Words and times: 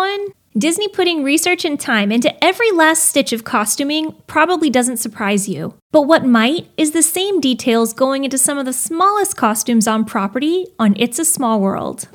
one? 0.00 0.28
Disney 0.56 0.88
putting 0.88 1.22
research 1.22 1.66
and 1.66 1.78
time 1.78 2.10
into 2.10 2.32
every 2.42 2.70
last 2.72 3.04
stitch 3.04 3.34
of 3.34 3.44
costuming 3.44 4.14
probably 4.26 4.70
doesn't 4.70 4.96
surprise 4.96 5.46
you. 5.46 5.74
But 5.92 6.02
what 6.02 6.24
might 6.24 6.68
is 6.78 6.92
the 6.92 7.02
same 7.02 7.38
details 7.38 7.92
going 7.92 8.24
into 8.24 8.38
some 8.38 8.56
of 8.56 8.64
the 8.64 8.72
smallest 8.72 9.36
costumes 9.36 9.86
on 9.86 10.06
property 10.06 10.66
on 10.78 10.96
It's 10.96 11.18
a 11.18 11.24
Small 11.26 11.60
World. 11.60 12.08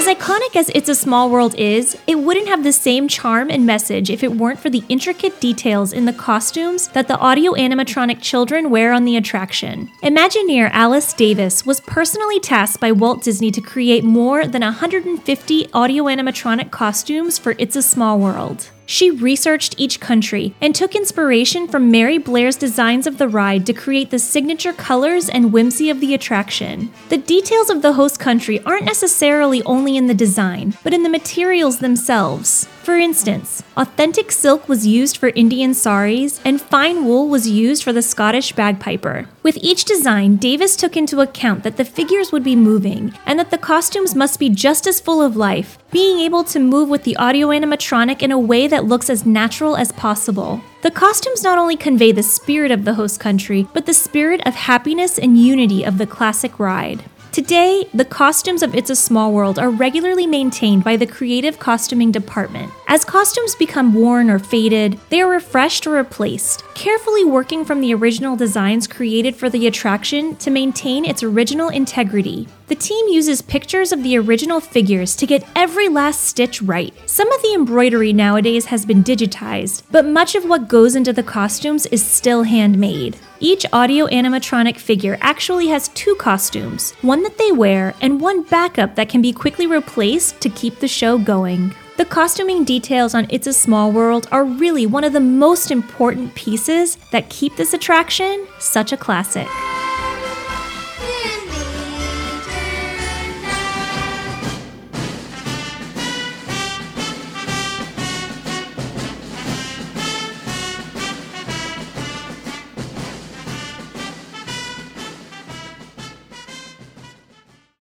As 0.00 0.06
iconic 0.06 0.56
as 0.56 0.70
It's 0.70 0.88
a 0.88 0.94
Small 0.94 1.28
World 1.28 1.54
is, 1.56 1.94
it 2.06 2.14
wouldn't 2.14 2.48
have 2.48 2.64
the 2.64 2.72
same 2.72 3.06
charm 3.06 3.50
and 3.50 3.66
message 3.66 4.08
if 4.08 4.24
it 4.24 4.32
weren't 4.32 4.58
for 4.58 4.70
the 4.70 4.82
intricate 4.88 5.38
details 5.40 5.92
in 5.92 6.06
the 6.06 6.12
costumes 6.14 6.88
that 6.88 7.06
the 7.06 7.18
audio 7.18 7.52
animatronic 7.52 8.22
children 8.22 8.70
wear 8.70 8.94
on 8.94 9.04
the 9.04 9.18
attraction. 9.18 9.90
Imagineer 10.02 10.70
Alice 10.72 11.12
Davis 11.12 11.66
was 11.66 11.80
personally 11.80 12.40
tasked 12.40 12.80
by 12.80 12.92
Walt 12.92 13.22
Disney 13.22 13.50
to 13.50 13.60
create 13.60 14.02
more 14.02 14.46
than 14.46 14.62
150 14.62 15.72
audio 15.74 16.04
animatronic 16.04 16.70
costumes 16.70 17.38
for 17.38 17.54
It's 17.58 17.76
a 17.76 17.82
Small 17.82 18.18
World. 18.18 18.70
She 18.90 19.12
researched 19.12 19.76
each 19.78 20.00
country 20.00 20.52
and 20.60 20.74
took 20.74 20.96
inspiration 20.96 21.68
from 21.68 21.92
Mary 21.92 22.18
Blair's 22.18 22.56
designs 22.56 23.06
of 23.06 23.18
the 23.18 23.28
ride 23.28 23.64
to 23.66 23.72
create 23.72 24.10
the 24.10 24.18
signature 24.18 24.72
colors 24.72 25.28
and 25.28 25.52
whimsy 25.52 25.90
of 25.90 26.00
the 26.00 26.12
attraction. 26.12 26.90
The 27.08 27.16
details 27.16 27.70
of 27.70 27.82
the 27.82 27.92
host 27.92 28.18
country 28.18 28.58
aren't 28.64 28.86
necessarily 28.86 29.62
only 29.62 29.96
in 29.96 30.08
the 30.08 30.12
design, 30.12 30.74
but 30.82 30.92
in 30.92 31.04
the 31.04 31.08
materials 31.08 31.78
themselves. 31.78 32.66
For 32.90 32.96
instance, 32.96 33.62
authentic 33.76 34.32
silk 34.32 34.68
was 34.68 34.84
used 34.84 35.16
for 35.16 35.28
Indian 35.28 35.74
saris, 35.74 36.40
and 36.44 36.60
fine 36.60 37.04
wool 37.04 37.28
was 37.28 37.48
used 37.48 37.84
for 37.84 37.92
the 37.92 38.02
Scottish 38.02 38.50
bagpiper. 38.50 39.28
With 39.44 39.56
each 39.58 39.84
design, 39.84 40.38
Davis 40.38 40.74
took 40.74 40.96
into 40.96 41.20
account 41.20 41.62
that 41.62 41.76
the 41.76 41.84
figures 41.84 42.32
would 42.32 42.42
be 42.42 42.56
moving, 42.56 43.14
and 43.26 43.38
that 43.38 43.52
the 43.52 43.58
costumes 43.58 44.16
must 44.16 44.40
be 44.40 44.48
just 44.48 44.88
as 44.88 44.98
full 44.98 45.22
of 45.22 45.36
life, 45.36 45.78
being 45.92 46.18
able 46.18 46.42
to 46.42 46.58
move 46.58 46.88
with 46.88 47.04
the 47.04 47.16
audio 47.16 47.50
animatronic 47.50 48.22
in 48.22 48.32
a 48.32 48.38
way 48.38 48.66
that 48.66 48.86
looks 48.86 49.08
as 49.08 49.24
natural 49.24 49.76
as 49.76 49.92
possible. 49.92 50.60
The 50.82 50.90
costumes 50.90 51.44
not 51.44 51.58
only 51.58 51.76
convey 51.76 52.10
the 52.10 52.24
spirit 52.24 52.72
of 52.72 52.84
the 52.84 52.94
host 52.94 53.20
country, 53.20 53.68
but 53.72 53.86
the 53.86 53.94
spirit 53.94 54.44
of 54.44 54.56
happiness 54.56 55.16
and 55.16 55.38
unity 55.38 55.84
of 55.84 55.96
the 55.96 56.08
classic 56.08 56.58
ride. 56.58 57.04
Today, 57.32 57.86
the 57.94 58.04
costumes 58.04 58.60
of 58.60 58.74
It's 58.74 58.90
a 58.90 58.96
Small 58.96 59.32
World 59.32 59.60
are 59.60 59.70
regularly 59.70 60.26
maintained 60.26 60.82
by 60.82 60.96
the 60.96 61.06
creative 61.06 61.60
costuming 61.60 62.10
department. 62.10 62.72
As 62.88 63.04
costumes 63.04 63.54
become 63.54 63.94
worn 63.94 64.28
or 64.28 64.40
faded, 64.40 64.98
they 65.10 65.20
are 65.20 65.30
refreshed 65.30 65.86
or 65.86 65.92
replaced, 65.92 66.64
carefully 66.74 67.24
working 67.24 67.64
from 67.64 67.80
the 67.80 67.94
original 67.94 68.34
designs 68.34 68.88
created 68.88 69.36
for 69.36 69.48
the 69.48 69.68
attraction 69.68 70.34
to 70.36 70.50
maintain 70.50 71.04
its 71.04 71.22
original 71.22 71.68
integrity. 71.68 72.48
The 72.66 72.74
team 72.74 73.08
uses 73.08 73.42
pictures 73.42 73.92
of 73.92 74.02
the 74.02 74.16
original 74.18 74.60
figures 74.60 75.14
to 75.16 75.26
get 75.26 75.46
every 75.54 75.88
last 75.88 76.22
stitch 76.22 76.62
right. 76.62 76.94
Some 77.06 77.30
of 77.32 77.42
the 77.42 77.54
embroidery 77.54 78.12
nowadays 78.12 78.66
has 78.66 78.84
been 78.86 79.04
digitized, 79.04 79.82
but 79.90 80.04
much 80.04 80.34
of 80.34 80.44
what 80.44 80.68
goes 80.68 80.96
into 80.96 81.12
the 81.12 81.22
costumes 81.22 81.86
is 81.86 82.04
still 82.04 82.44
handmade. 82.44 83.16
Each 83.42 83.64
audio 83.72 84.06
animatronic 84.06 84.76
figure 84.76 85.16
actually 85.20 85.68
has 85.68 85.88
two 85.88 86.14
costumes 86.16 86.92
one 87.00 87.19
that 87.22 87.38
they 87.38 87.52
wear 87.52 87.94
and 88.00 88.20
one 88.20 88.42
backup 88.42 88.94
that 88.96 89.08
can 89.08 89.22
be 89.22 89.32
quickly 89.32 89.66
replaced 89.66 90.40
to 90.40 90.48
keep 90.50 90.78
the 90.78 90.88
show 90.88 91.18
going. 91.18 91.74
The 91.96 92.04
costuming 92.04 92.64
details 92.64 93.14
on 93.14 93.26
It's 93.28 93.46
a 93.46 93.52
Small 93.52 93.92
World 93.92 94.26
are 94.32 94.44
really 94.44 94.86
one 94.86 95.04
of 95.04 95.12
the 95.12 95.20
most 95.20 95.70
important 95.70 96.34
pieces 96.34 96.96
that 97.12 97.28
keep 97.28 97.56
this 97.56 97.74
attraction 97.74 98.46
such 98.58 98.92
a 98.92 98.96
classic. 98.96 99.48